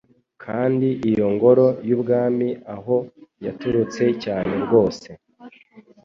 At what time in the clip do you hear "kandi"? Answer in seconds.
0.43-0.87